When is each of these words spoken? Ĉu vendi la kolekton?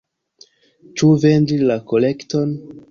Ĉu 1.01 1.11
vendi 1.27 1.61
la 1.69 1.81
kolekton? 1.93 2.61